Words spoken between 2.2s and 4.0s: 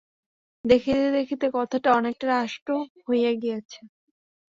রাষ্ট্র হইয়া গিয়াছে।